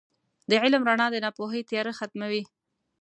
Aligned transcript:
•د 0.49 0.51
علم 0.63 0.81
رڼا 0.89 1.07
د 1.11 1.15
ناپوهۍ 1.23 1.61
تیاره 1.69 1.93
ختموي. 1.99 2.43